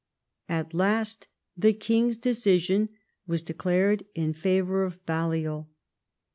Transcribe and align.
At 0.49 0.73
last 0.73 1.27
the 1.55 1.73
king's 1.73 2.17
decision 2.17 2.89
was 3.27 3.43
declared 3.43 4.03
in 4.15 4.33
favour 4.33 4.83
of 4.83 5.05
Balliol. 5.05 5.69